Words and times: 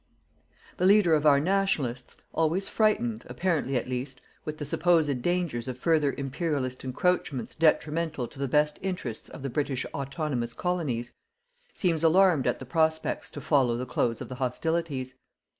The 0.77 0.87
leader 0.87 1.13
of 1.13 1.27
our 1.27 1.39
"Nationalists," 1.39 2.17
always 2.33 2.67
frightened, 2.67 3.23
apparently 3.27 3.77
at 3.77 3.87
least, 3.87 4.19
with 4.45 4.57
the 4.57 4.65
supposed 4.65 5.21
dangers 5.21 5.67
of 5.67 5.77
further 5.77 6.11
Imperialist 6.17 6.83
encroachments 6.83 7.53
detrimental 7.53 8.27
to 8.29 8.39
the 8.39 8.47
best 8.47 8.79
interests 8.81 9.29
of 9.29 9.43
the 9.43 9.49
British 9.51 9.85
autonomous 9.93 10.55
Colonies, 10.55 11.13
seems 11.71 12.03
alarmed 12.03 12.47
at 12.47 12.57
the 12.57 12.65
prospects 12.65 13.29
to 13.29 13.41
follow 13.41 13.77
the 13.77 13.85
close 13.85 14.21
of 14.21 14.27
the 14.29 14.33
hostilities. 14.41 15.13